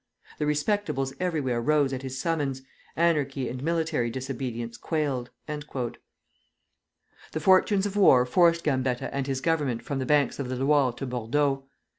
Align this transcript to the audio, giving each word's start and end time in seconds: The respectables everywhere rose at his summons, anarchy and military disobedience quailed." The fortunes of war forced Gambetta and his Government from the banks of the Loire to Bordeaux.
The 0.39 0.47
respectables 0.47 1.13
everywhere 1.19 1.61
rose 1.61 1.93
at 1.93 2.01
his 2.01 2.19
summons, 2.19 2.63
anarchy 2.95 3.47
and 3.47 3.61
military 3.61 4.09
disobedience 4.09 4.75
quailed." 4.75 5.29
The 5.47 5.99
fortunes 7.39 7.85
of 7.85 7.95
war 7.95 8.25
forced 8.25 8.63
Gambetta 8.63 9.13
and 9.13 9.27
his 9.27 9.41
Government 9.41 9.83
from 9.83 9.99
the 9.99 10.07
banks 10.07 10.39
of 10.39 10.49
the 10.49 10.55
Loire 10.55 10.93
to 10.93 11.05
Bordeaux. 11.05 11.65